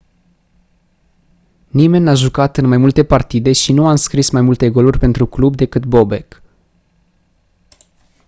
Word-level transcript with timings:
nimeni 1.71 2.03
n-a 2.05 2.13
jucat 2.13 2.57
în 2.57 2.67
mai 2.67 2.77
multe 2.77 3.03
partide 3.03 3.51
și 3.51 3.73
nu 3.73 3.87
a 3.87 3.91
înscris 3.91 4.29
mai 4.29 4.41
multe 4.41 4.69
goluri 4.69 4.99
pentru 4.99 5.25
club 5.25 5.55
decât 5.55 5.85
bobek 5.85 6.41